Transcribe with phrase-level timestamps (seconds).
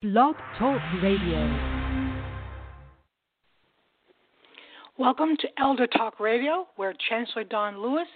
[0.00, 1.88] Blog Talk Radio.
[4.96, 8.06] Welcome to Elder Talk Radio, where Chancellor Don Lewis,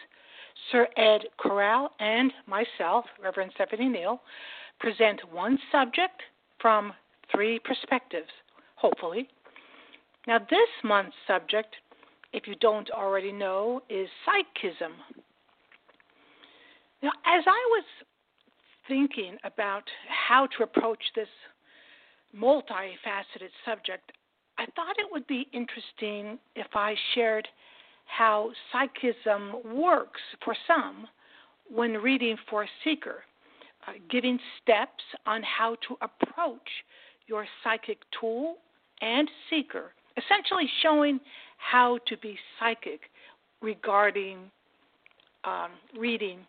[0.70, 4.20] Sir Ed Corral, and myself, Reverend Stephanie Neal,
[4.78, 6.22] present one subject
[6.60, 6.92] from
[7.34, 8.30] three perspectives,
[8.76, 9.26] hopefully.
[10.28, 11.74] Now, this month's subject,
[12.32, 14.92] if you don't already know, is psychism.
[17.02, 17.84] Now, as I was
[18.86, 19.82] thinking about
[20.28, 21.26] how to approach this
[22.36, 24.12] multifaceted subject,
[24.58, 27.48] I thought it would be interesting if I shared
[28.06, 31.06] how psychism works for some
[31.70, 33.24] when reading for a seeker,
[33.86, 36.68] uh, giving steps on how to approach
[37.26, 38.56] your psychic tool
[39.00, 41.18] and seeker, essentially showing
[41.56, 43.00] how to be psychic
[43.62, 44.38] regarding
[45.44, 46.40] um, reading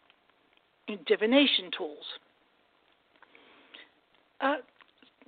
[1.07, 2.05] divination tools.
[4.41, 4.55] Uh,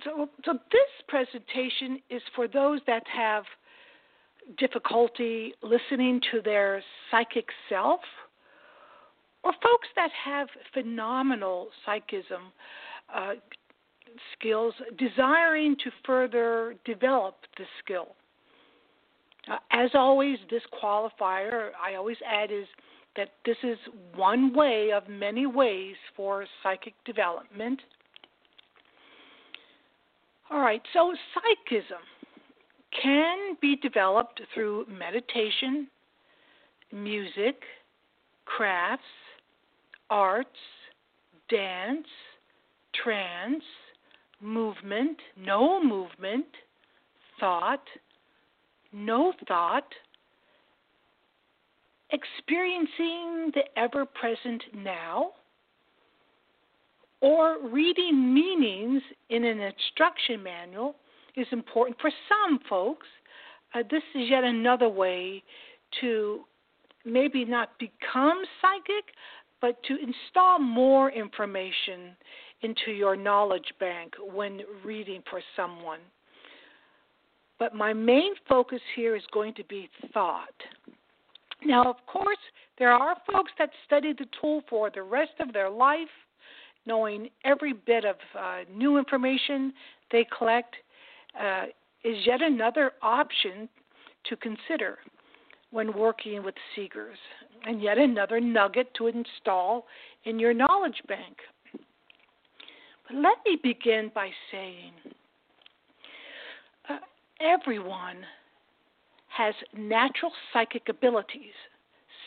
[0.06, 3.44] so, so this presentation is for those that have
[4.58, 8.00] difficulty listening to their psychic self,
[9.42, 12.52] or folks that have phenomenal psychism
[13.14, 13.32] uh,
[14.38, 18.14] skills, desiring to further develop the skill.
[19.50, 22.66] Uh, as always, this qualifier I always add is
[23.16, 23.78] that this is
[24.14, 27.80] one way of many ways for psychic development.
[30.50, 31.98] All right, so psychism
[33.02, 35.88] can be developed through meditation,
[36.92, 37.62] music,
[38.44, 39.02] crafts,
[40.08, 40.48] arts,
[41.50, 42.06] dance,
[43.02, 43.64] trance,
[44.40, 46.46] movement, no movement,
[47.40, 47.82] thought,
[48.92, 49.92] no thought,
[52.10, 55.32] experiencing the ever present now
[57.26, 60.94] or reading meanings in an instruction manual
[61.36, 63.06] is important for some folks.
[63.74, 65.42] Uh, this is yet another way
[66.00, 66.44] to
[67.04, 69.12] maybe not become psychic,
[69.60, 72.14] but to install more information
[72.62, 76.00] into your knowledge bank when reading for someone.
[77.58, 80.54] But my main focus here is going to be thought.
[81.64, 82.38] Now, of course,
[82.78, 86.06] there are folks that study the tool for the rest of their life
[86.86, 89.72] knowing every bit of uh, new information
[90.12, 90.74] they collect
[91.40, 91.64] uh,
[92.04, 93.68] is yet another option
[94.28, 94.98] to consider
[95.70, 97.18] when working with seekers,
[97.66, 99.86] and yet another nugget to install
[100.24, 101.36] in your knowledge bank.
[101.72, 104.92] But let me begin by saying
[106.88, 106.98] uh,
[107.40, 108.18] everyone
[109.28, 111.52] has natural psychic abilities.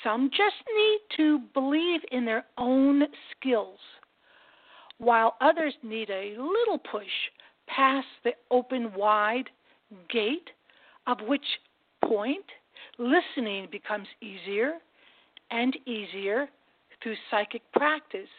[0.03, 3.79] Some just need to believe in their own skills
[4.99, 7.07] while others need a little push
[7.67, 9.49] past the open wide
[10.09, 10.49] gate,
[11.07, 11.45] of which
[12.05, 12.45] point
[12.97, 14.73] listening becomes easier
[15.51, 16.47] and easier
[17.01, 18.29] through psychic practice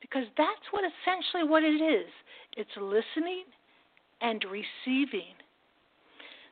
[0.00, 2.06] because that's what essentially what it is.
[2.56, 3.44] It's listening
[4.20, 5.34] and receiving.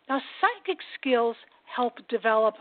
[0.09, 2.55] Now psychic skills help develop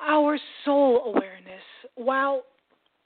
[0.00, 1.62] our soul awareness.
[1.96, 2.44] While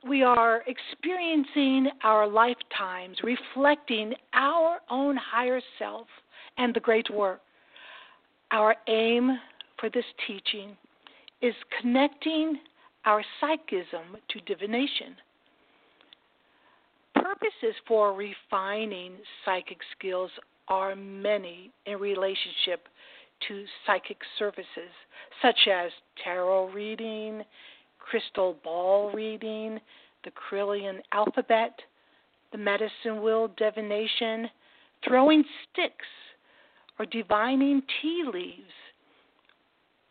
[0.08, 6.06] we are experiencing our lifetimes reflecting our own higher self
[6.58, 7.40] and the great work.
[8.50, 9.38] Our aim
[9.78, 10.76] for this teaching
[11.40, 12.58] is connecting
[13.04, 15.16] our psychism to divination.
[17.14, 19.14] Purposes for refining
[19.44, 20.30] psychic skills
[20.68, 22.88] are many in relationship
[23.48, 24.92] to psychic services,
[25.40, 25.90] such as
[26.22, 27.42] tarot reading,
[28.08, 29.78] crystal ball reading,
[30.24, 31.78] the Kirlian alphabet,
[32.52, 34.48] the medicine wheel divination,
[35.06, 36.06] throwing sticks,
[36.98, 38.72] or divining tea leaves,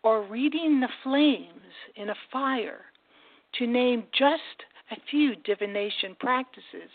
[0.03, 1.47] or reading the flames
[1.95, 2.81] in a fire,
[3.59, 4.41] to name just
[4.91, 6.89] a few divination practices.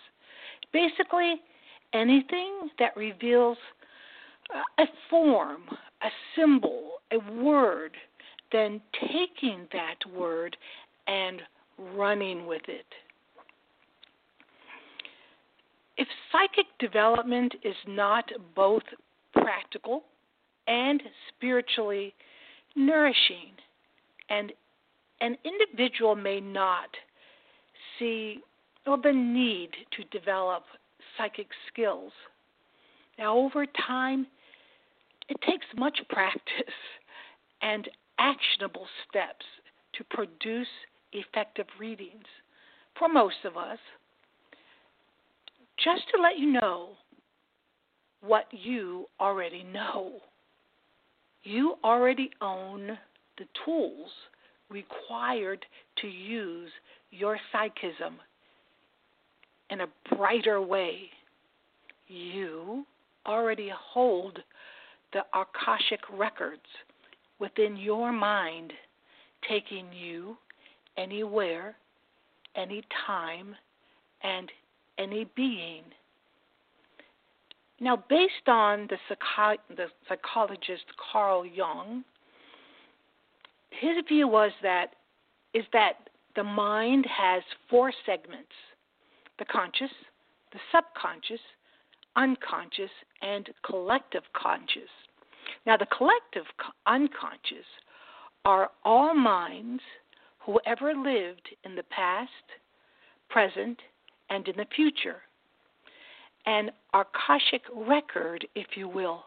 [0.73, 1.37] Basically,
[1.95, 3.59] anything that reveals
[4.79, 5.63] a form,
[6.03, 7.93] a symbol, a word,
[8.53, 10.57] then taking that word
[11.07, 11.43] and
[11.95, 12.87] running with it.
[15.97, 18.25] If psychic development is not
[18.55, 18.83] both
[19.33, 20.03] practical
[20.67, 22.15] and spiritually
[22.75, 23.53] nourishing,
[24.29, 24.53] and
[25.21, 26.89] an individual may not
[27.99, 28.41] see
[28.87, 30.63] well, the need to develop
[31.19, 32.13] psychic skills.
[33.19, 34.27] Now, over time,
[35.29, 36.75] it takes much practice
[37.63, 37.89] and
[38.19, 39.45] actionable steps
[39.95, 40.69] to produce
[41.17, 42.25] effective readings
[42.99, 43.79] for most of us.
[45.83, 46.91] Just to let you know,
[48.21, 50.15] what you already know.
[51.43, 52.99] You already own
[53.39, 54.11] the tools
[54.69, 55.65] required
[56.01, 56.71] to use
[57.11, 58.17] your psychism
[59.71, 61.03] in a brighter way.
[62.09, 62.85] You
[63.27, 64.39] already hold
[65.13, 66.63] the Akashic records
[67.39, 68.73] within your mind,
[69.49, 70.37] taking you
[70.97, 71.77] anywhere,
[72.55, 73.55] anytime,
[74.23, 74.51] and
[74.99, 75.83] any being.
[77.81, 78.97] Now, based on the,
[79.77, 82.05] the psychologist Carl Jung,
[83.71, 84.95] his view was that
[85.53, 88.53] is that the mind has four segments:
[89.39, 89.91] the conscious,
[90.53, 91.41] the subconscious,
[92.17, 92.91] unconscious,
[93.21, 94.91] and collective conscious.
[95.67, 96.47] Now, the collective
[96.87, 97.67] unconscious
[98.45, 99.83] are all minds
[100.47, 102.31] who ever lived in the past,
[103.29, 103.79] present,
[104.31, 105.17] and in the future.
[106.47, 109.25] An Akashic record, if you will,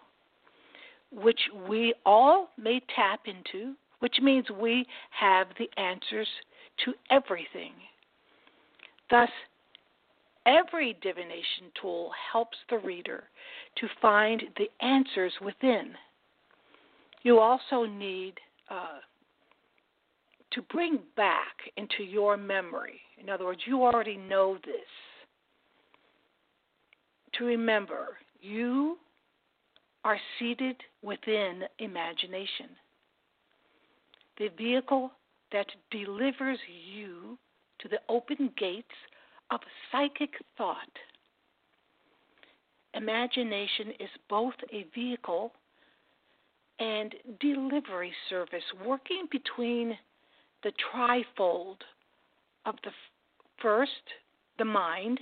[1.12, 6.28] which we all may tap into, which means we have the answers
[6.86, 7.74] to everything.
[9.12, 9.30] Thus,
[10.46, 13.26] every divination tool helps the reader
[13.76, 15.92] to find the answers within.
[17.24, 18.36] You also need
[18.70, 19.00] uh,
[20.52, 24.76] to bring back into your memory, in other words, you already know this,
[27.34, 28.98] to remember you
[30.04, 32.70] are seated within imagination,
[34.38, 35.12] the vehicle
[35.52, 36.58] that delivers
[36.94, 37.38] you
[37.80, 38.88] to the open gates
[39.52, 39.60] of
[39.92, 40.78] psychic thought.
[42.94, 45.52] Imagination is both a vehicle
[46.80, 49.98] and delivery service working between
[50.64, 51.78] the trifold
[52.66, 52.92] of the
[53.62, 53.92] first,
[54.58, 55.20] the mind,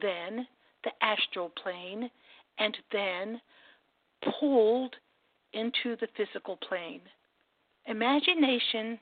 [0.00, 0.46] then
[0.84, 2.10] the astral plane,
[2.58, 3.40] and then
[4.40, 4.94] pulled
[5.52, 7.00] into the physical plane.
[7.86, 8.98] Imagination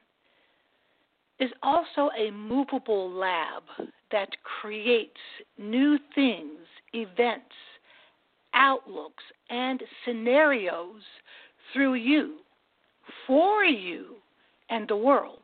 [1.41, 3.63] is also a movable lab
[4.11, 4.29] that
[4.61, 5.21] creates
[5.59, 6.61] new things,
[6.93, 7.55] events,
[8.55, 11.03] outlooks, and scenarios
[11.73, 12.39] through you,
[13.27, 14.17] for you,
[14.69, 15.42] and the world.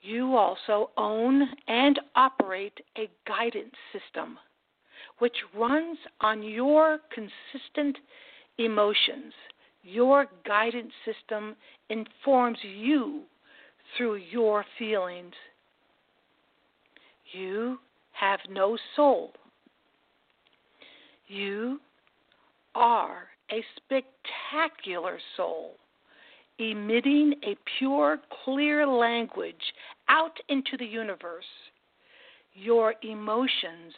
[0.00, 4.38] You also own and operate a guidance system
[5.18, 7.98] which runs on your consistent
[8.58, 9.32] emotions.
[9.82, 11.56] Your guidance system
[11.88, 13.22] informs you
[13.96, 15.34] through your feelings.
[17.32, 17.78] You
[18.12, 19.32] have no soul.
[21.26, 21.80] You
[22.74, 25.74] are a spectacular soul,
[26.58, 29.54] emitting a pure, clear language
[30.08, 31.44] out into the universe.
[32.54, 33.94] Your emotions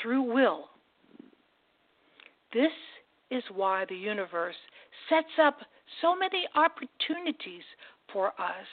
[0.00, 0.66] through will.
[2.52, 2.70] This
[3.30, 4.54] is why the universe
[5.08, 5.58] sets up
[6.00, 7.64] so many opportunities
[8.12, 8.66] for us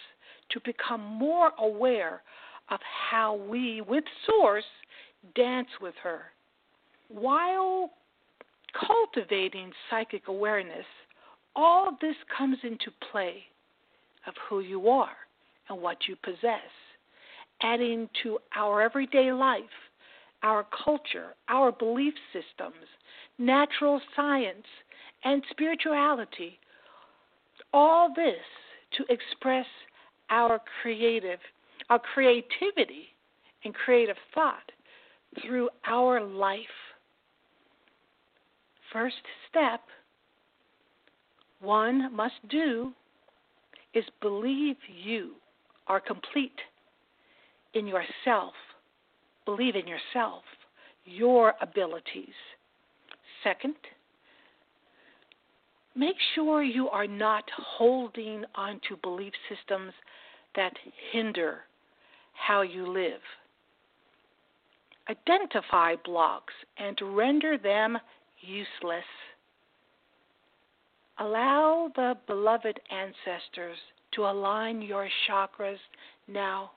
[0.52, 2.22] to become more aware
[2.70, 2.80] of
[3.10, 4.64] how we, with Source,
[5.36, 6.22] dance with her.
[7.08, 7.92] While
[8.88, 10.86] cultivating psychic awareness,
[11.56, 13.44] all this comes into play
[14.28, 15.16] of who you are
[15.70, 16.70] and what you possess,
[17.62, 19.64] adding to our everyday life,
[20.44, 22.86] our culture, our belief systems,
[23.38, 24.66] natural science,
[25.24, 26.60] and spirituality.
[27.74, 28.36] All this
[28.98, 29.66] to express
[30.30, 31.40] our creative,
[31.90, 33.08] our creativity
[33.64, 34.72] and creative thought
[35.42, 36.60] through our life.
[38.92, 39.16] First
[39.50, 39.82] step
[41.62, 42.94] one must do
[43.94, 45.32] is believe you
[45.88, 46.60] are complete
[47.74, 48.54] in yourself.
[49.46, 50.44] Believe in yourself,
[51.06, 52.36] your abilities.
[53.44, 53.76] Second,
[55.96, 59.94] make sure you are not holding on to belief systems
[60.56, 60.74] that
[61.12, 61.60] hinder
[62.34, 63.22] how you live.
[65.10, 67.98] Identify blocks and render them
[68.42, 69.04] useless.
[71.20, 73.78] Allow the beloved ancestors
[74.14, 75.78] to align your chakras
[76.28, 76.72] now.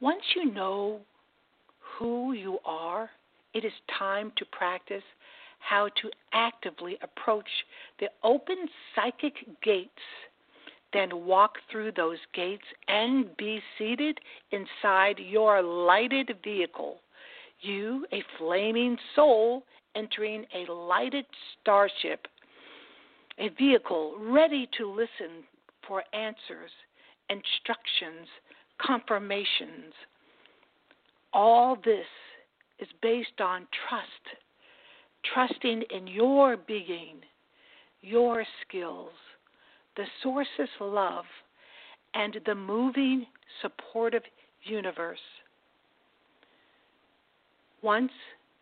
[0.00, 1.00] Once you know
[1.98, 3.10] who you are,
[3.54, 5.02] it is time to practice
[5.58, 7.48] how to actively approach
[8.00, 8.56] the open
[8.94, 9.90] psychic gates.
[10.92, 14.18] Then walk through those gates and be seated
[14.50, 17.00] inside your lighted vehicle.
[17.60, 19.64] You, a flaming soul,
[19.96, 21.24] entering a lighted
[21.60, 22.26] starship,
[23.38, 25.44] a vehicle ready to listen
[25.86, 26.70] for answers,
[27.30, 28.28] instructions,
[28.80, 29.94] confirmations
[31.36, 32.06] all this
[32.78, 34.40] is based on trust,
[35.34, 37.20] trusting in your being,
[38.00, 39.12] your skills,
[39.96, 41.26] the source's love,
[42.14, 43.26] and the moving,
[43.60, 44.22] supportive
[44.62, 45.18] universe.
[47.82, 48.12] Once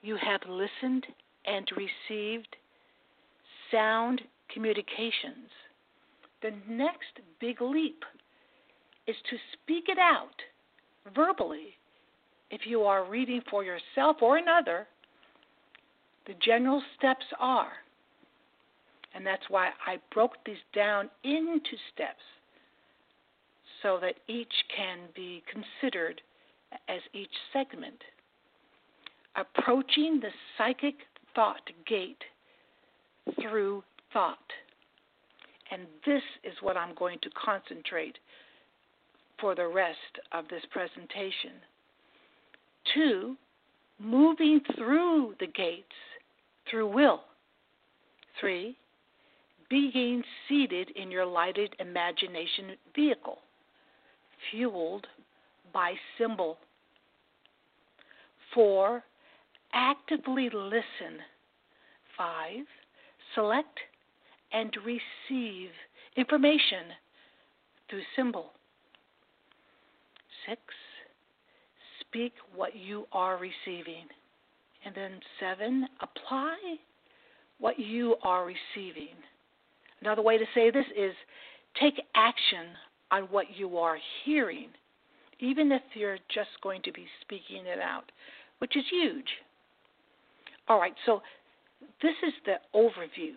[0.03, 1.07] you have listened
[1.47, 2.57] and received
[3.71, 4.21] sound
[4.53, 5.51] communications,
[6.43, 8.05] the next big leap
[9.07, 10.43] is to speak it out
[11.15, 11.77] verbally
[12.51, 14.87] if you are reading for yourself or another.
[16.27, 17.73] The general steps are,
[19.15, 22.23] and that's why I broke these down into steps
[23.83, 26.23] so that each can be considered
[26.89, 28.03] as each segment.
[29.37, 30.95] Approaching the psychic
[31.35, 32.23] thought gate
[33.41, 34.39] through thought.
[35.71, 38.17] And this is what I'm going to concentrate
[39.41, 39.99] for the rest
[40.33, 41.53] of this presentation.
[42.95, 43.37] Two,
[43.99, 45.87] moving through the gates
[46.71, 47.23] through will.
[48.41, 48.77] Three,
[49.71, 53.39] being seated in your lighted imagination vehicle,
[54.51, 55.07] fueled
[55.73, 56.59] by symbol.
[58.55, 59.03] Four,
[59.75, 61.21] actively listen.
[62.17, 62.65] Five,
[63.35, 63.79] select
[64.53, 65.71] and receive
[66.17, 66.95] information
[67.91, 68.53] through symbol.
[70.49, 70.61] Six,
[72.01, 74.07] speak what you are receiving.
[74.87, 76.57] And then seven, apply
[77.59, 79.17] what you are receiving.
[80.01, 81.15] Another way to say this is
[81.81, 82.67] take action
[83.11, 84.69] on what you are hearing,
[85.41, 88.13] even if you're just going to be speaking it out,
[88.59, 89.29] which is huge.
[90.69, 91.23] All right, so
[92.03, 93.35] this is the overview.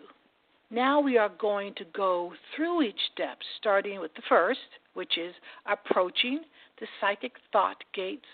[0.70, 4.60] Now we are going to go through each step, starting with the first,
[4.94, 5.34] which is
[5.66, 6.40] approaching
[6.80, 8.26] the psychic thought gates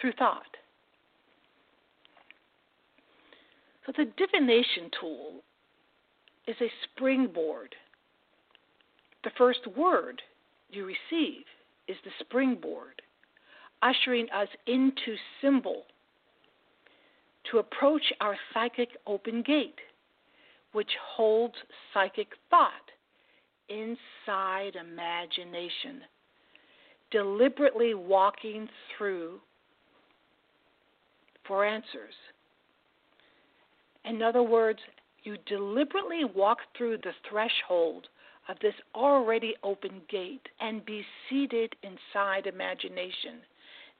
[0.00, 0.42] through thought.
[3.86, 5.42] So the divination tool
[6.46, 7.74] is a springboard.
[9.24, 10.20] The first word
[10.70, 11.44] you receive
[11.88, 13.00] is the springboard,
[13.82, 15.84] ushering us into symbol
[17.50, 19.78] to approach our psychic open gate,
[20.72, 21.54] which holds
[21.92, 22.72] psychic thought
[23.68, 26.02] inside imagination,
[27.10, 29.40] deliberately walking through
[31.46, 32.14] for answers.
[34.04, 34.78] In other words,
[35.24, 38.06] you deliberately walk through the threshold
[38.48, 43.40] of this already open gate and be seated inside imagination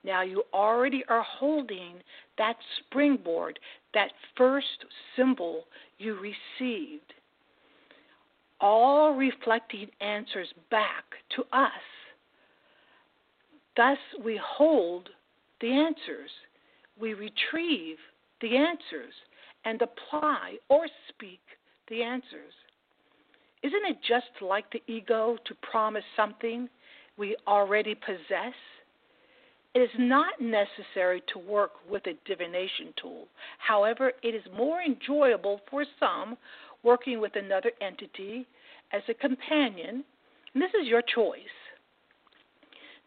[0.05, 1.95] now you already are holding
[2.37, 3.59] that springboard,
[3.95, 4.85] that first
[5.17, 5.65] symbol
[5.99, 7.13] you received,
[8.61, 11.05] all reflecting answers back
[11.37, 11.71] to us.
[13.77, 15.09] Thus, we hold
[15.61, 16.31] the answers,
[17.01, 17.97] we retrieve
[18.41, 19.15] the answers,
[19.65, 21.41] and apply or speak
[21.89, 22.53] the answers.
[23.63, 26.69] Isn't it just like the ego to promise something
[27.17, 28.55] we already possess?
[29.75, 33.29] It is not necessary to work with a divination tool.
[33.59, 36.37] However, it is more enjoyable for some
[36.83, 38.47] working with another entity
[38.93, 40.05] as a companion,
[40.55, 41.43] and this is your choice.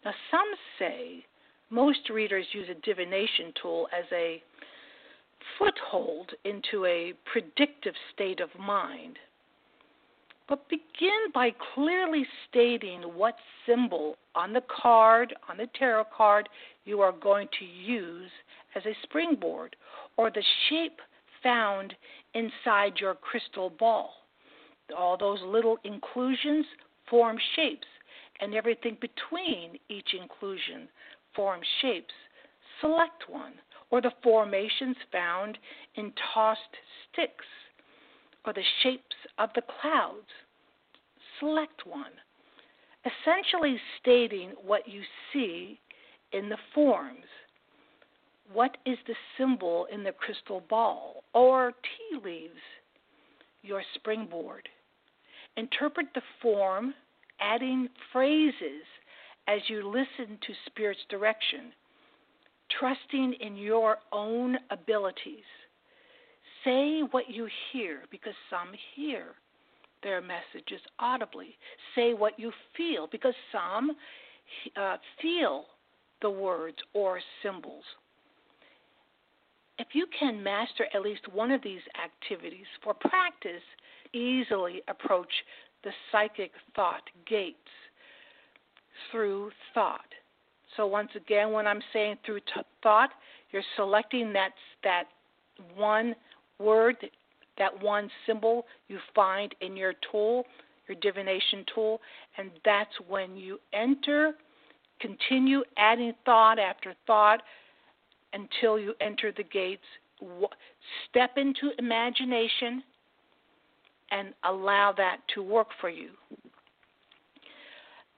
[0.06, 0.48] Now, some
[0.80, 1.25] say
[1.70, 4.41] most readers use a divination tool as a
[5.58, 9.18] foothold into a predictive state of mind.
[10.48, 16.50] But begin by clearly stating what symbol on the card, on the tarot card,
[16.86, 18.31] you are going to use
[18.75, 19.75] as a springboard,
[20.17, 21.00] or the shape
[21.43, 21.95] found
[22.33, 24.13] inside your crystal ball.
[24.98, 26.65] All those little inclusions
[27.10, 27.88] form shapes,
[28.39, 30.88] and everything between each inclusion
[31.36, 32.13] forms shapes.
[32.81, 33.53] Select one,
[33.89, 35.57] or the formations found
[35.95, 36.60] in tossed
[37.12, 37.45] sticks
[38.45, 40.27] or the shapes of the clouds.
[41.39, 42.12] Select one,
[43.05, 45.01] essentially stating what you
[45.33, 45.79] see
[46.33, 47.25] in the forms.
[48.53, 52.53] What is the symbol in the crystal ball or tea leaves?
[53.63, 54.67] Your springboard.
[55.57, 56.93] Interpret the form,
[57.39, 58.83] adding phrases
[59.48, 61.71] as you listen to Spirit's direction,
[62.79, 65.43] trusting in your own abilities.
[66.63, 69.25] Say what you hear because some hear
[70.03, 71.56] their messages audibly.
[71.96, 73.91] Say what you feel because some
[74.75, 75.65] uh, feel
[76.22, 77.84] the words or symbols.
[79.80, 83.63] If you can master at least one of these activities for practice,
[84.13, 85.32] easily approach
[85.84, 87.58] the psychic thought gates
[89.12, 90.01] through thought.
[90.77, 93.10] So once again, when I'm saying through t- thought,
[93.51, 94.51] you're selecting that
[94.84, 95.06] that
[95.75, 96.15] one
[96.62, 96.96] word,
[97.58, 100.46] that one symbol you find in your tool,
[100.88, 102.00] your divination tool,
[102.38, 104.34] and that's when you enter,
[105.00, 107.41] continue adding thought after thought
[108.34, 109.84] until you enter the gates.
[111.10, 112.84] Step into imagination
[114.12, 116.10] and allow that to work for you.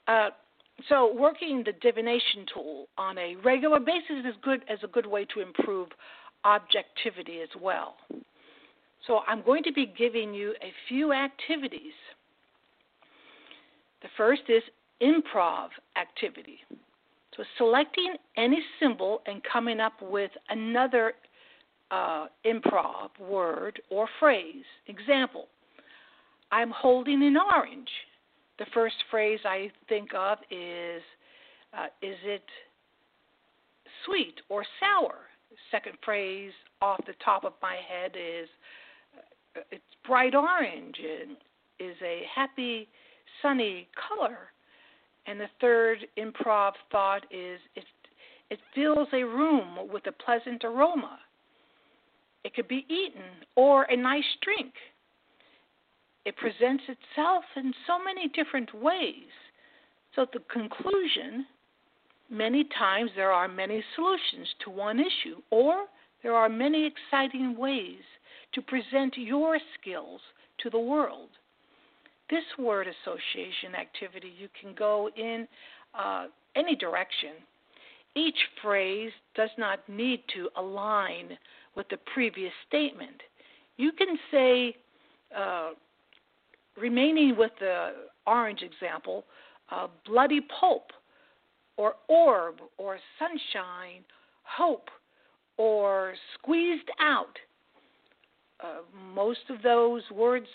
[0.08, 0.30] Uh,
[0.90, 5.26] so working the divination tool on a regular basis is good as a good way
[5.34, 5.88] to improve
[6.44, 7.96] objectivity as well.
[9.08, 11.94] So I'm going to be giving you a few activities.
[14.02, 14.64] The first is
[15.02, 16.60] improv activity.
[17.36, 21.14] So selecting any symbol and coming up with another
[21.92, 24.64] uh, improv word or phrase.
[24.88, 25.48] Example,
[26.52, 27.90] I'm holding an orange.
[28.60, 31.02] The first phrase I think of is
[31.76, 32.44] uh, Is it
[34.06, 35.16] sweet or sour?
[35.72, 38.48] Second phrase off the top of my head is
[39.72, 41.38] It's bright orange and
[41.80, 42.88] is a happy,
[43.42, 44.38] sunny color.
[45.26, 47.86] And the third improv thought is It,
[48.50, 51.20] it fills a room with a pleasant aroma.
[52.44, 54.74] It could be eaten or a nice drink
[56.26, 59.30] it presents itself in so many different ways.
[60.16, 61.46] So, the conclusion
[62.30, 65.86] many times there are many solutions to one issue, or
[66.22, 68.02] there are many exciting ways
[68.54, 70.22] to present your skills
[70.60, 71.30] to the world.
[72.30, 75.48] This word association activity, you can go in
[75.94, 77.32] uh, any direction.
[78.16, 81.38] Each phrase does not need to align
[81.76, 83.22] with the previous statement.
[83.78, 84.76] You can say,
[85.36, 85.72] uh,
[86.78, 87.92] remaining with the
[88.28, 89.26] orange example,
[89.72, 90.92] uh, bloody pulp,
[91.78, 94.04] or orb, or sunshine,
[94.44, 94.90] hope,
[95.58, 97.36] or squeezed out.
[98.63, 98.82] Uh,
[99.13, 100.47] most of those words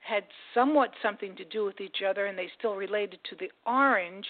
[0.00, 4.26] had somewhat something to do with each other and they still related to the orange,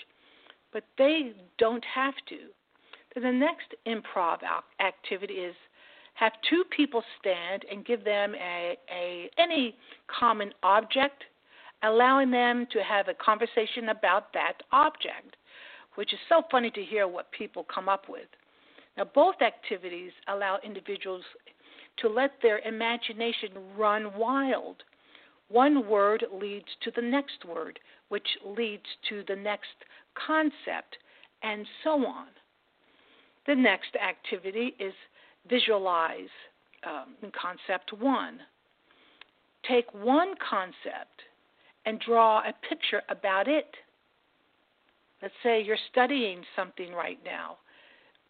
[0.72, 2.38] but they don't have to.
[3.14, 4.38] Then the next improv
[4.80, 5.54] activity is
[6.14, 9.74] have two people stand and give them a, a any
[10.08, 11.24] common object,
[11.82, 15.36] allowing them to have a conversation about that object,
[15.96, 18.28] which is so funny to hear what people come up with.
[18.96, 21.22] Now, both activities allow individuals
[21.98, 24.82] to let their imagination run wild.
[25.48, 27.78] One word leads to the next word,
[28.08, 29.84] which leads to the next
[30.26, 30.96] concept,
[31.42, 32.26] and so on.
[33.46, 34.92] The next activity is
[35.48, 36.28] visualize
[36.86, 38.40] um, concept one.
[39.68, 41.22] Take one concept
[41.84, 43.68] and draw a picture about it.
[45.22, 47.58] Let's say you're studying something right now.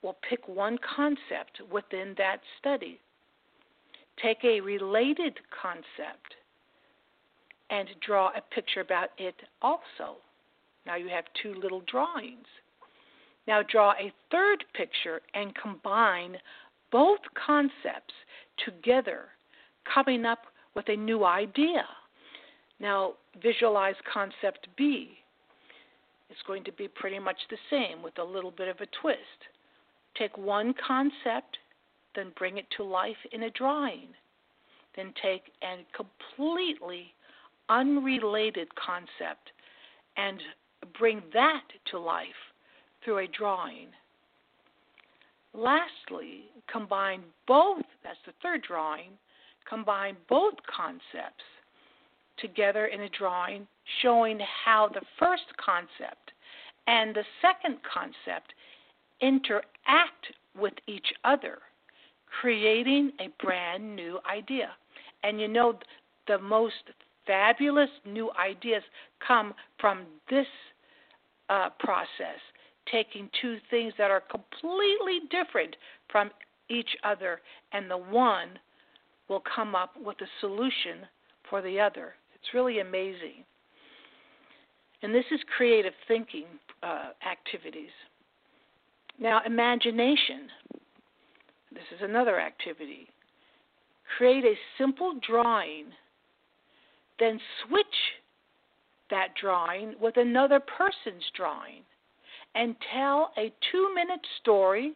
[0.02, 3.00] Well, pick one concept within that study.
[4.22, 6.34] Take a related concept
[7.70, 10.16] and draw a picture about it also.
[10.86, 12.46] Now you have two little drawings.
[13.46, 16.36] Now draw a third picture and combine
[16.90, 18.14] both concepts
[18.64, 19.26] together,
[19.92, 21.84] coming up with a new idea.
[22.78, 25.18] Now, visualize concept B.
[26.30, 29.20] It's going to be pretty much the same with a little bit of a twist.
[30.18, 31.58] Take one concept,
[32.16, 34.08] then bring it to life in a drawing.
[34.96, 37.12] Then take a completely
[37.68, 39.52] unrelated concept
[40.16, 40.40] and
[40.98, 42.26] bring that to life
[43.04, 43.88] through a drawing.
[45.52, 49.10] Lastly, combine both, that's the third drawing,
[49.68, 51.44] combine both concepts
[52.38, 53.66] together in a drawing
[54.02, 56.32] showing how the first concept
[56.86, 58.52] and the second concept
[59.20, 60.26] interact
[60.58, 61.58] with each other,
[62.40, 64.70] creating a brand new idea.
[65.22, 65.78] And you know,
[66.26, 66.74] the most
[67.26, 68.82] fabulous new ideas
[69.26, 70.46] come from this
[71.48, 72.38] uh, process
[72.90, 75.76] taking two things that are completely different
[76.10, 76.30] from
[76.68, 77.40] each other,
[77.72, 78.58] and the one
[79.28, 81.06] will come up with a solution
[81.48, 82.14] for the other.
[82.34, 83.44] It's really amazing.
[85.02, 86.44] And this is creative thinking
[86.82, 87.90] uh, activities.
[89.18, 90.48] Now, imagination.
[91.76, 93.06] This is another activity.
[94.16, 95.84] Create a simple drawing,
[97.18, 97.84] then switch
[99.10, 101.82] that drawing with another person's drawing
[102.54, 104.94] and tell a two minute story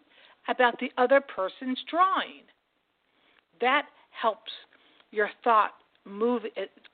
[0.49, 2.45] about the other person's drawing.
[3.61, 4.51] That helps
[5.11, 5.73] your thought
[6.07, 6.45] move.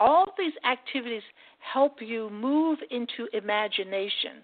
[0.01, 1.23] All these activities
[1.61, 4.43] help you move into imagination,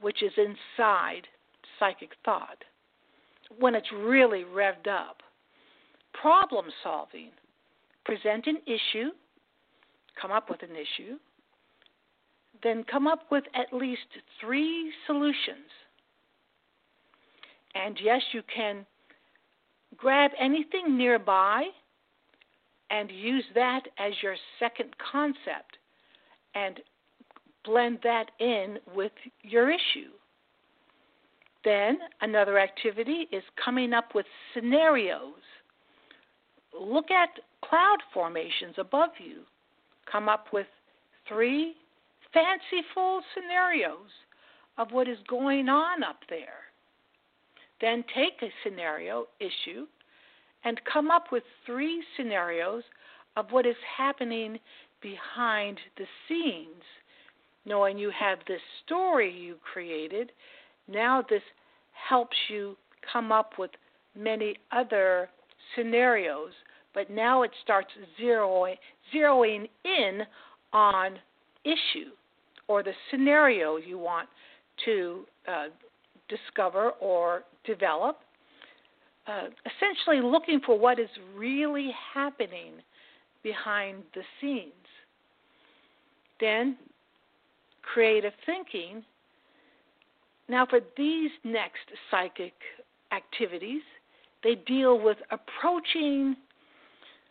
[0.00, 1.22] which is inside
[1.78, 2.58] psychic thought
[3.58, 5.18] when it's really revved up.
[6.20, 7.30] Problem solving.
[8.04, 9.10] Present an issue,
[10.20, 11.16] come up with an issue,
[12.62, 14.06] then come up with at least
[14.40, 15.70] three solutions.
[17.74, 18.86] And yes, you can
[19.96, 21.64] grab anything nearby
[22.90, 25.76] and use that as your second concept
[26.54, 26.80] and
[27.64, 30.10] blend that in with your issue.
[31.66, 34.24] Then another activity is coming up with
[34.54, 35.42] scenarios.
[36.80, 37.30] Look at
[37.68, 39.40] cloud formations above you.
[40.10, 40.68] Come up with
[41.28, 41.74] three
[42.32, 44.12] fanciful scenarios
[44.78, 46.70] of what is going on up there.
[47.80, 49.88] Then take a scenario issue
[50.62, 52.84] and come up with three scenarios
[53.36, 54.60] of what is happening
[55.02, 56.84] behind the scenes.
[57.64, 60.30] Knowing you have this story you created,
[60.88, 61.42] now this
[62.08, 62.76] helps you
[63.12, 63.70] come up with
[64.16, 65.28] many other
[65.74, 66.50] scenarios,
[66.94, 68.76] but now it starts zeroing,
[69.14, 70.22] zeroing in
[70.72, 71.16] on
[71.64, 72.10] issue
[72.68, 74.28] or the scenario you want
[74.84, 75.66] to uh,
[76.28, 78.18] discover or develop.
[79.26, 82.74] Uh, essentially, looking for what is really happening
[83.42, 84.72] behind the scenes.
[86.40, 86.76] Then,
[87.82, 89.04] creative thinking.
[90.48, 92.54] Now, for these next psychic
[93.12, 93.82] activities,
[94.44, 96.36] they deal with approaching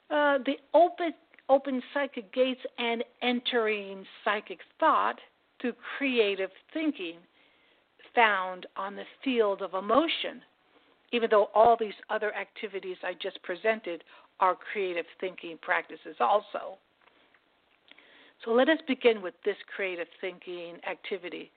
[0.10, 1.13] uh, the open
[1.47, 5.19] open psychic gates and entering psychic thought
[5.62, 7.17] through creative thinking
[8.15, 10.41] found on the field of emotion,
[11.12, 14.04] even though all these other activities I just presented
[14.39, 16.78] are creative thinking practices also.
[18.43, 21.51] So let us begin with this creative thinking activity.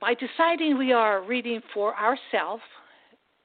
[0.00, 2.62] By deciding we are reading for ourselves,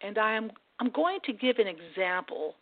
[0.02, 2.56] and I am I'm going to give an example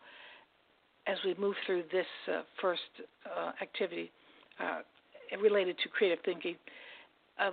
[1.08, 2.82] as we move through this uh, first
[3.26, 4.12] uh, activity
[4.60, 4.80] uh,
[5.42, 6.56] related to creative thinking.
[7.40, 7.52] Uh,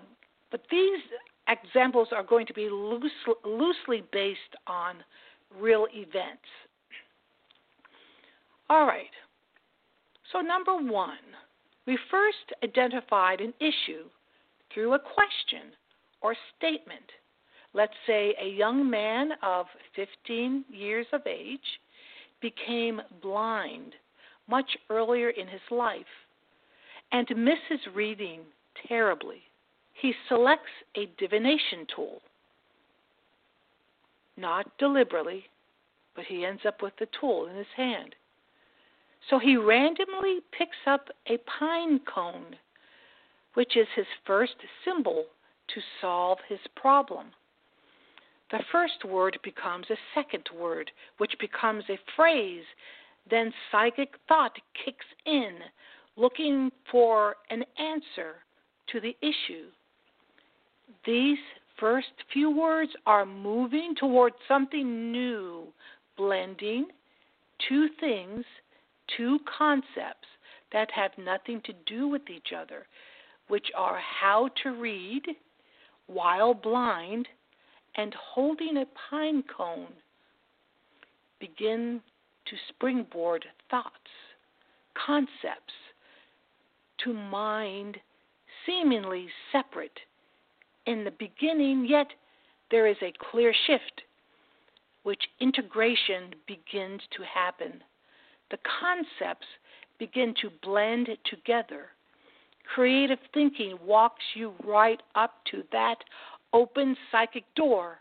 [0.51, 1.01] but these
[1.49, 3.11] examples are going to be loose,
[3.45, 4.97] loosely based on
[5.59, 6.45] real events.
[8.69, 9.11] All right.
[10.33, 11.17] So, number one,
[11.87, 14.05] we first identified an issue
[14.75, 15.73] through a question
[16.21, 17.05] or statement.
[17.75, 21.61] Let's say a young man of 15 years of age
[22.41, 23.95] became blind
[24.49, 26.07] much earlier in his life
[27.13, 28.41] and misses reading
[28.89, 29.43] terribly.
[30.01, 32.21] He selects a divination tool.
[34.37, 35.45] Not deliberately,
[36.15, 38.15] but he ends up with the tool in his hand.
[39.29, 42.57] So he randomly picks up a pine cone,
[43.55, 44.55] which is his first
[44.85, 45.25] symbol
[45.75, 47.27] to solve his problem
[48.51, 52.65] the first word becomes a second word, which becomes a phrase.
[53.31, 55.59] Then psychic thought kicks in,
[56.17, 58.37] looking for an answer
[58.93, 59.67] to the issue.
[61.05, 61.39] These
[61.79, 65.69] first few words are moving towards something new,
[66.17, 66.87] blending
[67.69, 68.45] two things,
[69.17, 70.27] two concepts
[70.73, 72.87] that have nothing to do with each other,
[73.49, 75.23] which are how to read
[76.09, 77.29] while blind
[77.97, 79.93] and holding a pine cone
[81.39, 82.01] begin
[82.47, 83.93] to springboard thoughts,
[85.07, 85.75] concepts
[87.05, 87.97] to mind
[88.67, 90.01] seemingly separate
[90.87, 92.09] in the beginning, yet
[92.71, 94.03] there is a clear shift,
[95.03, 97.83] which integration begins to happen.
[98.51, 99.47] The concepts
[99.99, 101.89] begin to blend together.
[102.75, 105.97] Creative thinking walks you right up to that
[106.53, 107.99] open psychic door,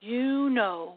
[0.00, 0.94] you know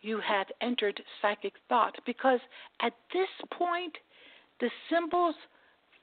[0.00, 2.40] you have entered psychic thought because
[2.80, 3.96] at this point
[4.60, 5.36] the symbols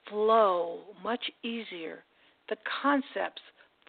[0.08, 2.02] flow much easier,
[2.48, 3.42] the concepts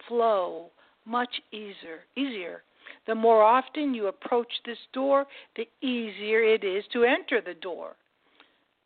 [0.06, 0.70] flow
[1.06, 2.00] much easier.
[2.16, 2.62] Easier.
[3.06, 7.96] The more often you approach this door, the easier it is to enter the door.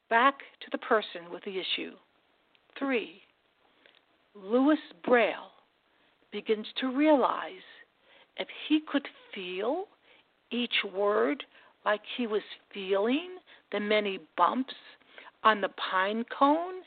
[0.08, 1.92] Back to the person with the issue.
[2.78, 3.20] Three,
[4.42, 5.50] Louis Braille
[6.30, 7.64] begins to realize
[8.36, 9.86] if he could feel
[10.50, 11.42] each word
[11.84, 13.36] like he was feeling
[13.72, 14.74] the many bumps
[15.42, 16.82] on the pine cone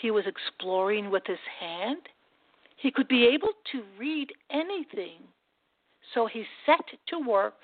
[0.00, 2.08] he was exploring with his hand,
[2.76, 5.20] he could be able to read anything.
[6.12, 7.54] So he set to work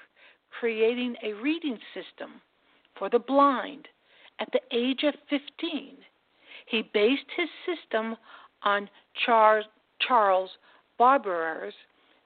[0.59, 2.41] creating a reading system
[2.99, 3.89] for the blind
[4.39, 5.97] at the age of 15.
[6.67, 8.17] He based his system
[8.65, 8.89] on
[9.25, 9.67] Charles
[10.07, 10.51] Charles
[10.99, 11.75] Baudrillard's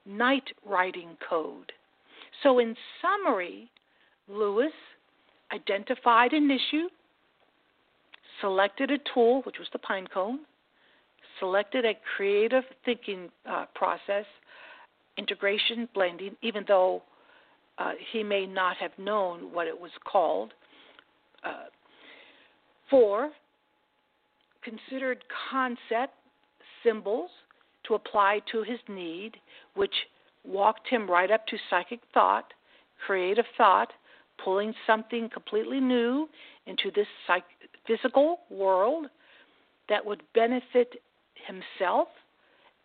[0.05, 1.71] night writing code.
[2.43, 3.69] So, in summary,
[4.27, 4.71] Louis
[5.51, 6.87] identified an issue,
[8.41, 10.39] selected a tool, which was the pine cone,
[11.39, 14.25] selected a creative thinking uh, process,
[15.17, 17.01] integration, blending, even though
[17.77, 20.53] uh, he may not have known what it was called.
[21.43, 21.65] Uh,
[22.89, 23.31] four,
[24.63, 26.13] considered concept
[26.83, 27.29] symbols
[27.87, 29.37] to apply to his need,
[29.75, 29.93] which
[30.45, 32.53] walked him right up to psychic thought,
[33.05, 33.91] creative thought,
[34.43, 36.29] pulling something completely new
[36.65, 37.43] into this psych-
[37.85, 39.07] physical world
[39.89, 41.01] that would benefit
[41.45, 42.07] himself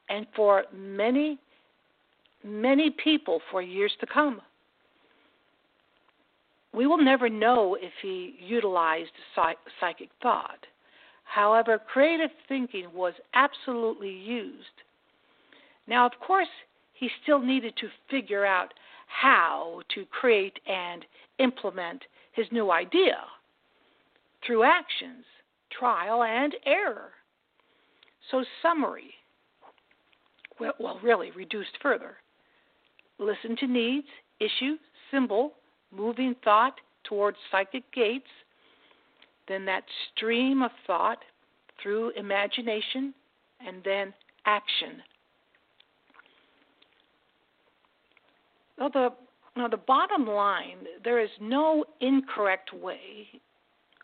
[0.08, 1.38] and for many,
[2.44, 4.40] many people for years to come.
[6.74, 9.10] We will never know if he utilized
[9.80, 10.66] psychic thought.
[11.34, 14.82] However, creative thinking was absolutely used.
[15.86, 16.48] Now, of course,
[16.92, 18.74] he still needed to figure out
[19.06, 21.06] how to create and
[21.38, 23.16] implement his new idea
[24.46, 25.24] through actions,
[25.70, 27.12] trial, and error.
[28.30, 29.14] So, summary
[30.60, 32.16] well, well, really reduced further.
[33.18, 34.06] Listen to needs,
[34.38, 34.76] issue,
[35.10, 35.54] symbol,
[35.90, 38.28] moving thought towards psychic gates,
[39.48, 41.18] then that stream of thought
[41.82, 43.12] through imagination,
[43.66, 44.12] and then
[44.46, 45.02] action.
[48.78, 49.08] Now the,
[49.56, 53.28] now, the bottom line there is no incorrect way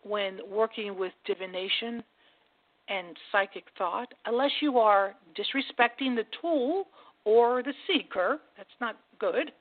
[0.02, 2.02] when working with divination
[2.88, 6.86] and psychic thought unless you are disrespecting the tool
[7.24, 8.38] or the seeker.
[8.56, 9.52] That's not good.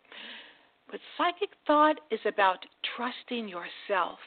[0.90, 4.20] But psychic thought is about trusting yourself.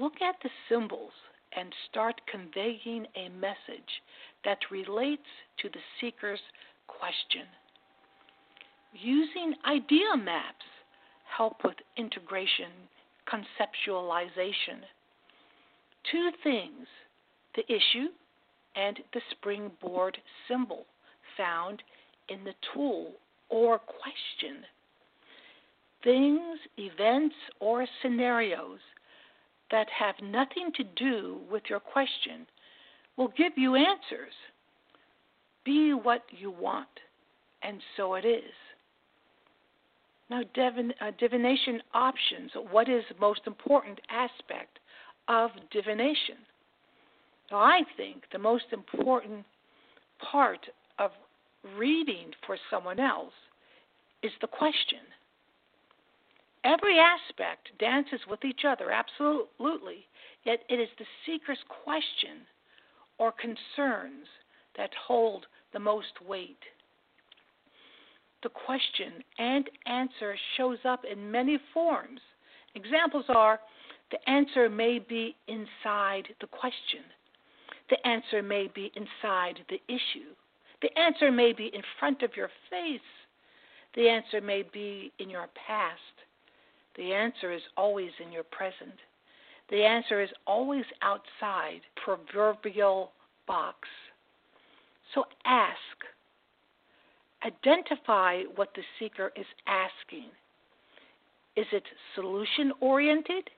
[0.00, 1.12] Look at the symbols
[1.56, 4.02] and start conveying a message
[4.44, 5.22] that relates
[5.58, 6.40] to the seeker's
[6.86, 7.46] question.
[8.92, 10.64] Using idea maps
[11.36, 12.70] help with integration,
[13.28, 14.80] conceptualization.
[16.10, 16.86] Two things
[17.54, 18.08] the issue
[18.74, 20.16] and the springboard
[20.48, 20.86] symbol
[21.36, 21.82] found
[22.28, 23.12] in the tool
[23.50, 24.64] or question.
[26.02, 28.80] Things, events, or scenarios
[29.72, 32.46] that have nothing to do with your question
[33.16, 34.32] will give you answers.
[35.64, 36.88] Be what you want,
[37.62, 38.52] and so it is.
[40.30, 42.52] Now, divin, uh, divination options.
[42.70, 44.78] What is the most important aspect
[45.28, 46.36] of divination?
[47.50, 49.44] Now, I think the most important
[50.30, 50.66] part
[50.98, 51.10] of
[51.76, 53.34] reading for someone else
[54.22, 55.00] is the question.
[56.64, 60.06] Every aspect dances with each other, absolutely,
[60.44, 62.46] yet it is the seeker's question
[63.18, 64.26] or concerns
[64.76, 66.58] that hold the most weight.
[68.42, 72.20] The question and answer shows up in many forms.
[72.74, 73.60] Examples are
[74.10, 77.02] the answer may be inside the question.
[77.88, 80.34] The answer may be inside the issue.
[80.80, 83.00] The answer may be in front of your face.
[83.94, 86.21] The answer may be in your past.
[86.96, 88.94] The answer is always in your present.
[89.70, 93.12] The answer is always outside proverbial
[93.46, 93.88] box.
[95.14, 95.76] So ask.
[97.44, 100.28] Identify what the seeker is asking.
[101.56, 101.82] Is it
[102.14, 103.50] solution oriented,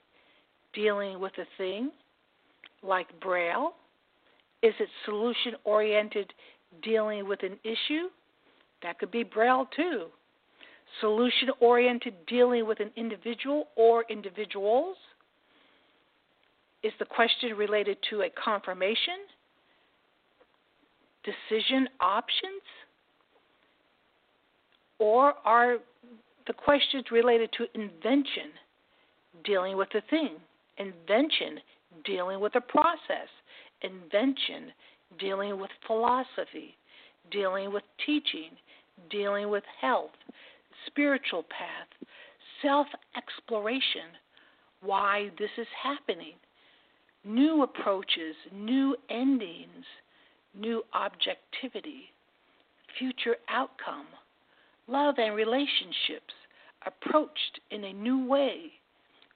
[0.72, 1.90] dealing with a thing
[2.82, 3.74] like Braille?
[4.62, 6.32] Is it solution oriented,
[6.82, 8.08] dealing with an issue?
[8.82, 10.06] That could be Braille too.
[11.00, 14.96] Solution oriented, dealing with an individual or individuals?
[16.82, 19.26] Is the question related to a confirmation?
[21.24, 22.62] Decision options?
[24.98, 25.78] Or are
[26.46, 28.52] the questions related to invention,
[29.44, 30.36] dealing with a thing?
[30.78, 31.60] Invention,
[32.04, 33.28] dealing with a process
[33.82, 34.72] invention,
[35.18, 36.76] dealing with philosophy,
[37.30, 38.50] dealing with teaching,
[39.10, 40.10] dealing with health,
[40.86, 42.08] spiritual path,
[42.62, 44.12] self exploration,
[44.82, 46.34] why this is happening,
[47.24, 49.84] new approaches, new endings,
[50.54, 52.12] new objectivity,
[52.98, 54.06] future outcome,
[54.86, 56.34] love and relationships
[56.86, 58.72] approached in a new way,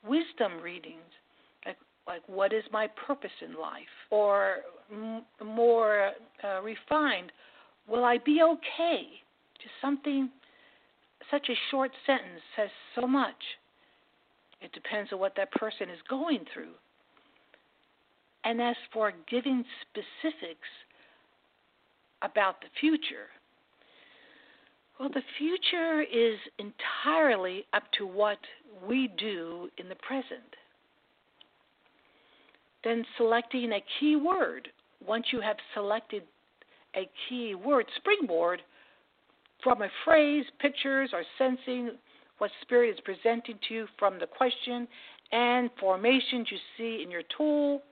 [0.05, 0.99] wisdom readings,
[2.09, 3.83] like what is my purpose in life?
[4.11, 4.57] Or
[4.91, 7.31] m- more uh, refined
[7.87, 9.03] will i be okay?
[9.63, 10.31] Just something
[11.31, 13.59] such a short sentence says so much
[14.61, 16.73] it depends on what that person is going through
[18.45, 20.69] and as for giving specifics
[22.23, 23.29] about the future
[24.99, 28.39] Well, the future is entirely up to what
[28.87, 30.57] we do in the present.
[32.83, 34.69] Then selecting a key word.
[35.07, 36.25] Once you have selected
[36.97, 38.61] a key word, springboard
[39.63, 41.91] from a phrase, pictures, or sensing
[42.39, 44.87] what spirit is presenting to you from the question
[45.33, 47.83] and formations you see in your tool.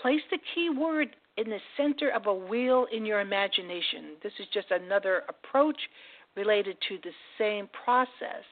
[0.00, 4.16] Place the key word in the center of a wheel in your imagination.
[4.22, 5.78] This is just another approach
[6.36, 8.44] related to the same process.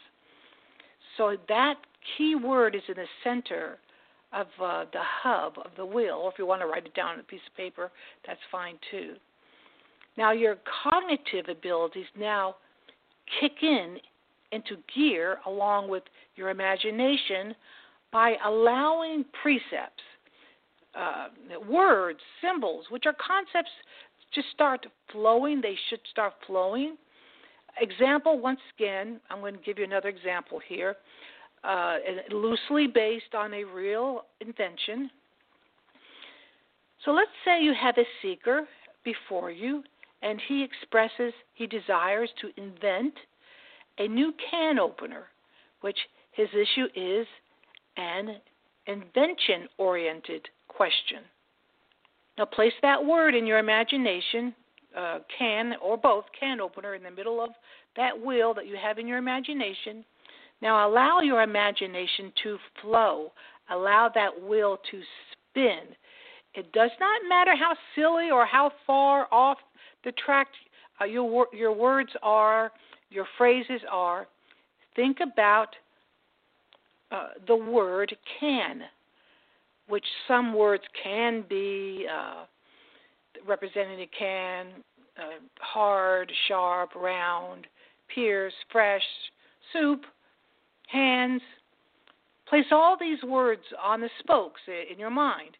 [1.16, 1.74] So that
[2.16, 3.78] key word is in the center
[4.32, 7.14] of uh, the hub of the wheel, or if you want to write it down
[7.14, 7.90] on a piece of paper,
[8.26, 9.14] that's fine too.
[10.16, 12.56] Now, your cognitive abilities now
[13.40, 13.98] kick in
[14.52, 16.02] into gear along with
[16.36, 17.54] your imagination
[18.12, 20.02] by allowing precepts,
[20.94, 21.28] uh,
[21.68, 23.70] words, symbols, which are concepts,
[24.34, 25.60] just start flowing.
[25.60, 26.96] They should start flowing.
[27.80, 30.96] Example, once again, I'm going to give you another example here,
[31.62, 31.98] uh,
[32.30, 35.10] loosely based on a real invention.
[37.04, 38.66] So let's say you have a seeker
[39.04, 39.82] before you,
[40.22, 43.14] and he expresses he desires to invent
[43.98, 45.24] a new can opener,
[45.80, 45.98] which
[46.32, 47.26] his issue is
[47.96, 48.36] an
[48.86, 51.18] invention oriented question.
[52.38, 54.54] Now, place that word in your imagination,
[54.96, 57.50] uh, can or both, can opener, in the middle of
[57.96, 60.04] that wheel that you have in your imagination.
[60.62, 63.32] Now, allow your imagination to flow,
[63.70, 65.02] allow that wheel to
[65.32, 65.80] spin.
[66.54, 69.58] It does not matter how silly or how far off
[70.04, 70.48] the track
[71.00, 72.72] uh, your, your words are
[73.10, 74.26] your phrases are
[74.96, 75.68] think about
[77.10, 78.82] uh, the word can,
[79.88, 82.44] which some words can be uh,
[83.46, 84.66] representing a can,
[85.18, 87.66] uh, hard, sharp, round,
[88.14, 89.02] pierce, fresh,
[89.72, 90.02] soup,
[90.86, 91.42] hands.
[92.48, 95.56] Place all these words on the spokes in your mind.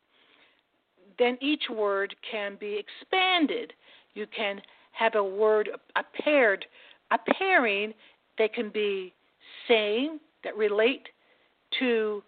[1.18, 3.72] Then each word can be expanded.
[4.14, 4.60] You can
[4.92, 6.66] have a word, a paired
[7.10, 7.92] a pairing
[8.38, 9.12] that can be
[9.68, 11.08] same that relate
[11.78, 12.22] to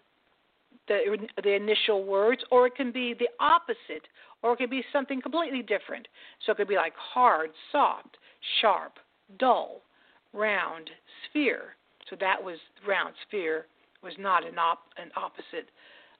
[0.87, 4.07] the the initial words, or it can be the opposite,
[4.41, 6.07] or it could be something completely different.
[6.45, 8.17] So it could be like hard, soft,
[8.61, 8.93] sharp,
[9.39, 9.81] dull,
[10.33, 10.89] round,
[11.29, 11.75] sphere.
[12.09, 13.65] So that was round sphere
[14.03, 15.69] was not an op an opposite.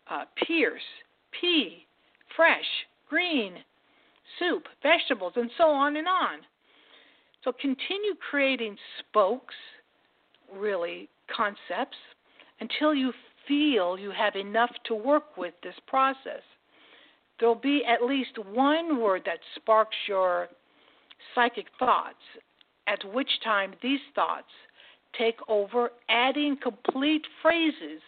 [0.10, 0.82] Uh, pierce,
[1.40, 1.86] pea,
[2.36, 2.66] fresh,
[3.10, 3.56] green,
[4.40, 6.40] soup, vegetables, and so on and on.
[7.44, 9.56] So continue creating spokes,
[10.54, 11.98] really, concepts,
[12.60, 13.12] until you
[13.48, 16.42] feel you have enough to work with this process.
[17.40, 20.48] There'll be at least one word that sparks your
[21.36, 22.16] psychic thoughts,
[22.88, 24.48] at which time these thoughts
[25.18, 28.02] take over, adding complete phrases,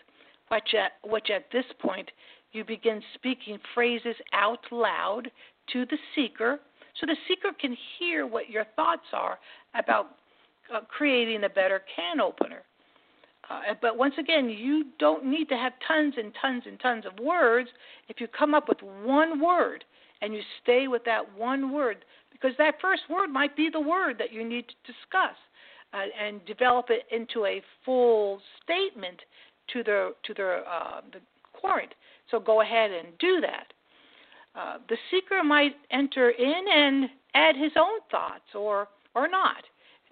[0.50, 2.10] which at, which at this point
[2.52, 5.30] you begin speaking phrases out loud
[5.74, 6.60] to the seeker
[7.00, 9.38] so the seeker can hear what your thoughts are
[9.74, 10.16] about
[10.74, 12.64] uh, creating a better can opener.
[13.50, 17.24] Uh, but once again, you don't need to have tons and tons and tons of
[17.24, 17.70] words.
[18.10, 19.84] If you come up with one word
[20.22, 24.18] and you stay with that one word, because that first word might be the word
[24.18, 25.36] that you need to discuss,
[25.94, 29.22] uh, and develop it into a full statement
[29.72, 31.20] to the to the uh, the.
[32.30, 33.74] So go ahead and do that.
[34.58, 39.64] Uh, the seeker might enter in and add his own thoughts or or not.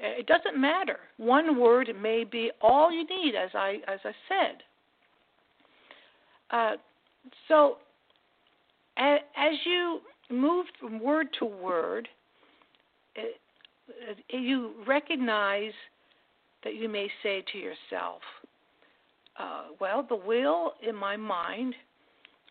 [0.04, 1.00] Uh, it doesn't matter.
[1.18, 4.64] One word may be all you need, as I as I said.
[6.52, 6.76] Uh,
[7.48, 7.78] so,
[8.98, 9.20] as,
[9.66, 12.08] you move from word to word,
[13.18, 13.22] uh,
[14.30, 15.72] you recognize
[16.64, 18.22] that you may say to yourself,
[19.38, 21.76] uh, "Well, the will in my mind."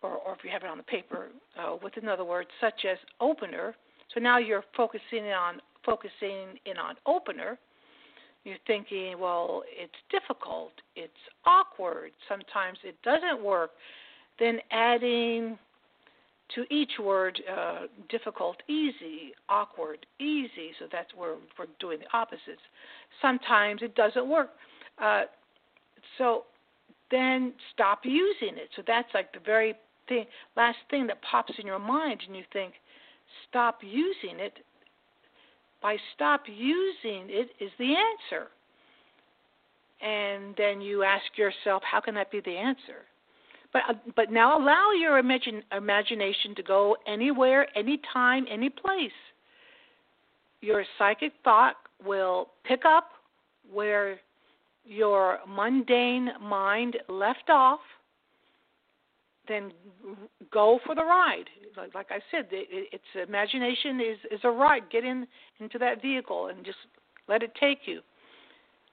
[0.03, 2.99] Or, or if you have it on the paper, uh, with another word such as
[3.21, 3.75] opener.
[4.15, 7.59] So now you're focusing on focusing in on opener.
[8.45, 11.13] You're thinking, well, it's difficult, it's
[11.47, 13.71] awkward, sometimes it doesn't work.
[14.41, 15.59] Then adding
[16.55, 20.73] to each word uh, difficult, easy, awkward, easy.
[20.79, 22.61] So that's where we're doing the opposites.
[23.21, 24.51] Sometimes it doesn't work.
[25.01, 25.23] Uh,
[26.19, 26.45] so
[27.11, 28.69] then stop using it.
[28.77, 29.75] So that's like the very
[30.09, 30.27] thing,
[30.57, 32.75] last thing that pops in your mind, and you think,
[33.49, 34.55] stop using it.
[35.83, 38.49] By stop using it is the answer.
[40.01, 43.07] And then you ask yourself, how can that be the answer?
[43.73, 49.11] But uh, but now allow your imagine, imagination to go anywhere, anytime, any place.
[50.63, 51.75] your psychic thought
[52.05, 53.11] will pick up
[53.71, 54.19] where
[54.87, 57.81] your mundane mind left off,
[59.49, 59.73] then
[60.53, 61.49] go for the ride.
[61.77, 64.91] Like, like I said, it, it's imagination is is a ride.
[64.91, 65.27] Get in
[65.61, 66.79] into that vehicle and just
[67.29, 68.01] let it take you.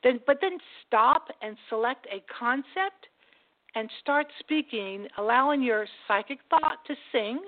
[0.03, 3.07] Then, but then stop and select a concept
[3.75, 7.39] and start speaking, allowing your psychic thought to sing,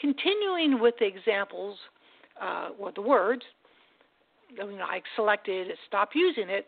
[0.00, 1.76] continuing with the examples
[2.40, 3.42] uh, or the words.
[4.50, 6.66] You know, I selected stop using it,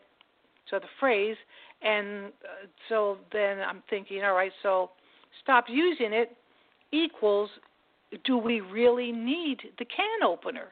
[0.69, 1.37] so the phrase,
[1.81, 4.91] and uh, so then I'm thinking, all right, so
[5.41, 6.35] stop using it
[6.91, 7.49] equals
[8.25, 10.69] do we really need the can opener?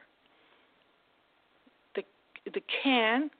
[1.94, 2.02] The
[2.52, 3.30] the can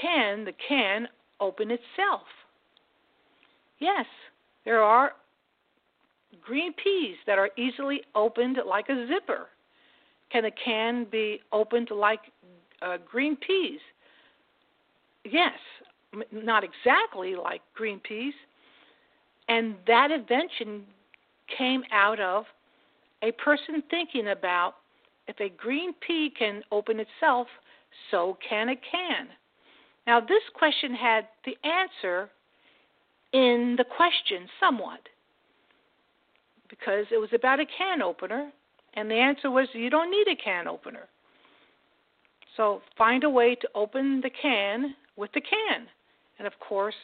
[0.00, 1.08] can the can
[1.40, 2.26] open itself?
[3.78, 4.06] Yes,
[4.64, 5.12] there are
[6.42, 9.46] green peas that are easily opened like a zipper.
[10.30, 12.20] Can a can be opened like
[12.82, 13.80] uh, green peas?
[15.24, 15.58] Yes,
[16.32, 18.34] not exactly like green peas.
[19.48, 20.84] And that invention
[21.56, 22.44] came out of
[23.22, 24.74] a person thinking about
[25.26, 27.48] if a green pea can open itself,
[28.10, 29.28] so can a can.
[30.06, 32.30] Now, this question had the answer
[33.32, 35.00] in the question somewhat
[36.70, 38.50] because it was about a can opener,
[38.94, 41.08] and the answer was you don't need a can opener.
[42.56, 45.86] So find a way to open the can with the can,
[46.38, 46.94] and of course,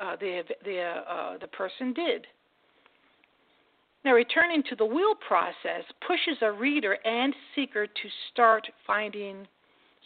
[0.00, 2.26] uh, the the uh, the person did.
[4.04, 9.46] Now, returning to the wheel process pushes a reader and seeker to start finding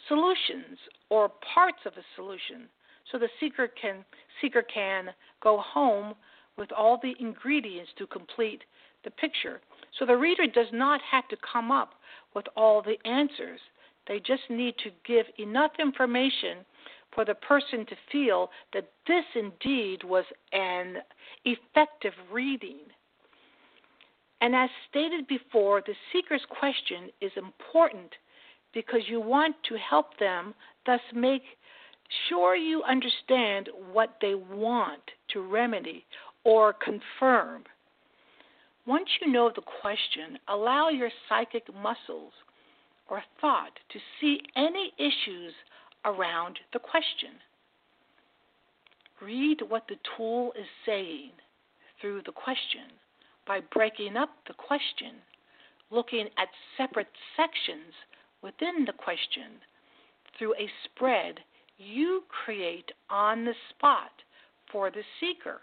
[0.07, 0.77] solutions
[1.09, 2.67] or parts of a solution,
[3.11, 4.03] so the seeker can
[4.41, 5.09] seeker can
[5.41, 6.15] go home
[6.57, 8.63] with all the ingredients to complete
[9.03, 9.61] the picture.
[9.99, 11.91] So the reader does not have to come up
[12.35, 13.59] with all the answers.
[14.07, 16.65] They just need to give enough information
[17.13, 20.97] for the person to feel that this indeed was an
[21.45, 22.79] effective reading.
[24.41, 28.11] And as stated before, the seeker's question is important
[28.73, 30.53] because you want to help them,
[30.85, 31.43] thus, make
[32.27, 35.01] sure you understand what they want
[35.31, 36.05] to remedy
[36.43, 37.63] or confirm.
[38.85, 42.33] Once you know the question, allow your psychic muscles
[43.09, 45.53] or thought to see any issues
[46.05, 47.31] around the question.
[49.21, 51.31] Read what the tool is saying
[52.01, 52.91] through the question
[53.47, 55.15] by breaking up the question,
[55.91, 56.47] looking at
[56.77, 57.93] separate sections
[58.41, 59.59] within the question
[60.37, 61.39] through a spread
[61.77, 64.11] you create on the spot
[64.71, 65.61] for the seeker.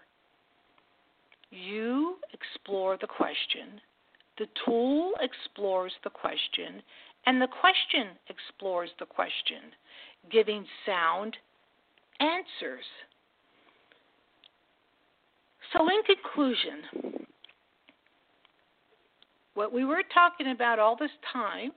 [1.51, 3.81] You explore the question,
[4.39, 6.83] the tool explores the question,
[7.27, 9.75] and the question explores the question,
[10.31, 11.37] giving sound
[12.21, 12.85] answers.
[15.73, 17.27] So, in conclusion,
[19.55, 21.73] what we were talking about all this time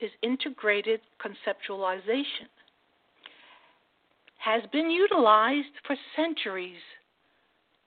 [0.00, 2.48] is integrated conceptualization.
[4.38, 6.82] Has been utilized for centuries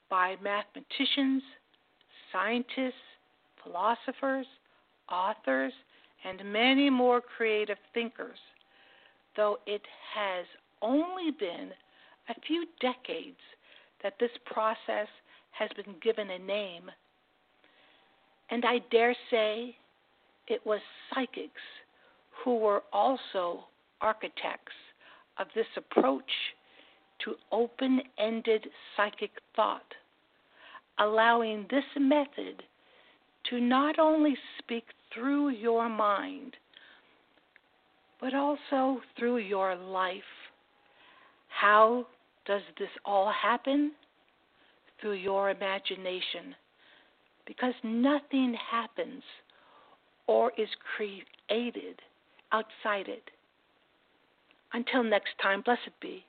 [0.10, 1.44] by mathematicians,
[2.32, 2.94] scientists,
[3.64, 4.48] philosophers,
[5.12, 5.74] authors,
[6.24, 8.38] and many more creative thinkers,
[9.38, 9.84] though it
[10.14, 10.46] has
[10.82, 11.70] only been
[12.30, 13.38] a few decades
[14.04, 15.08] that this process
[15.52, 16.92] has been given a name.
[18.50, 19.76] And I dare say
[20.48, 20.82] it was
[21.14, 21.62] psychics
[22.44, 23.66] who were also
[24.02, 24.74] architects
[25.40, 26.32] of this approach
[27.24, 29.94] to open ended psychic thought,
[31.00, 32.64] allowing this method
[33.50, 36.56] to not only speak through your mind,
[38.20, 40.22] but also through your life.
[41.49, 42.05] How
[42.45, 43.91] does this all happen?
[44.99, 46.55] Through your imagination.
[47.45, 49.24] Because nothing happens
[50.28, 51.99] or is created
[52.51, 53.24] outside it.
[54.74, 56.24] Until next time, blessed be.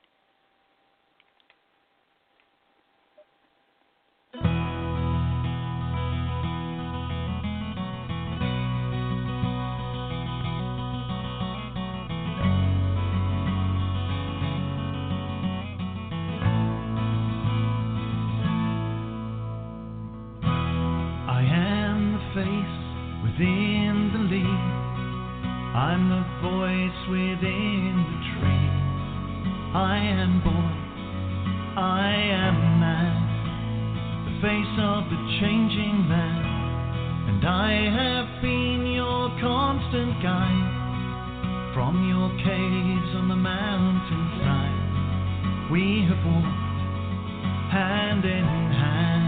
[30.18, 30.50] am boy,
[31.78, 33.14] I am man,
[34.26, 36.42] the face of the changing man,
[37.30, 44.90] and I have been your constant guide from your caves on the mountainside.
[45.70, 46.68] We have walked
[47.70, 48.44] hand in
[48.74, 49.27] hand.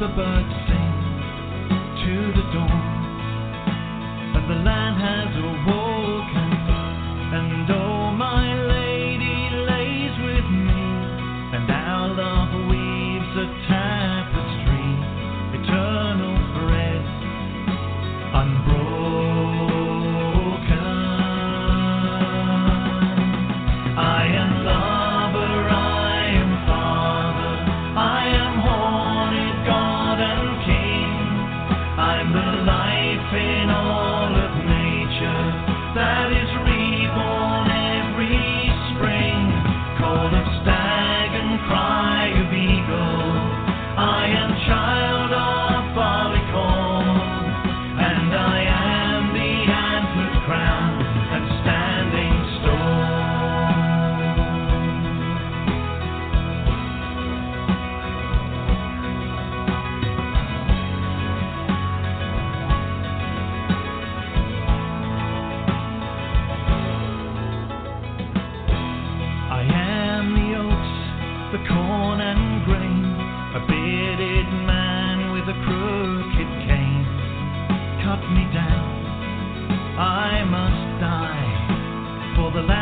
[0.00, 0.94] the birds sing
[2.02, 2.93] to the dawn.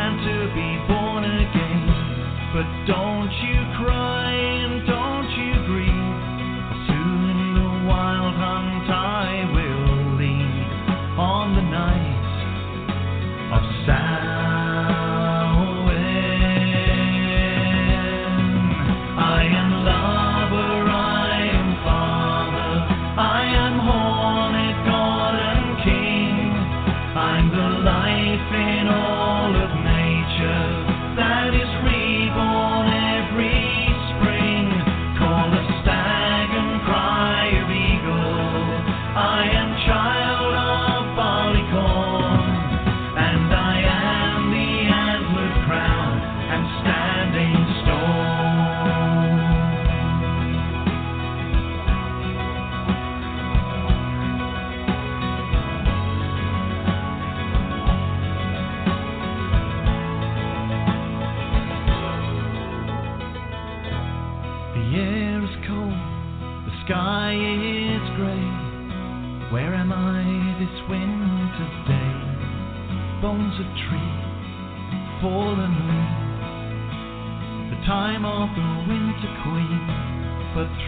[0.03, 1.87] time to be born again.
[2.53, 3.12] But don't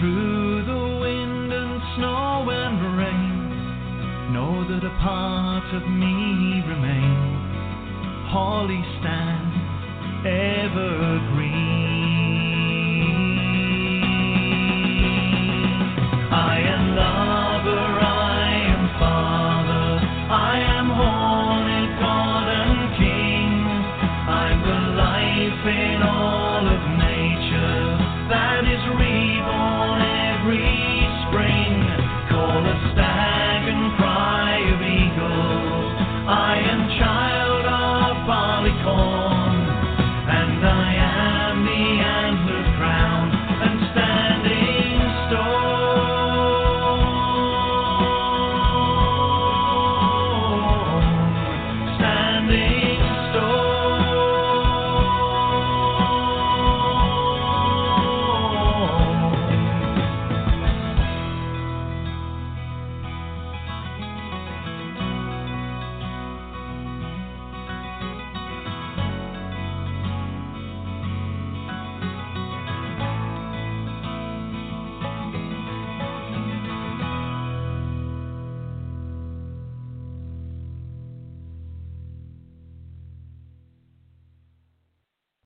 [0.05, 8.29] Through the wind and snow and rain, know that a part of me remains.
[8.29, 9.55] Holly stands
[10.23, 11.74] evergreen.